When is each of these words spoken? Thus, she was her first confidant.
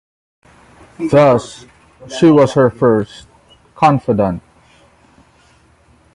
Thus, 1.11 1.67
she 2.17 2.31
was 2.31 2.53
her 2.53 2.71
first 2.71 3.27
confidant. 3.75 4.41